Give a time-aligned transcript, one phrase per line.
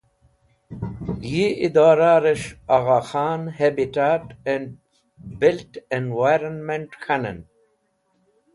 [1.31, 4.25] Yi Idora res̃h Agha Khan Habitat
[4.87, 7.39] & Built Environment K̃hanen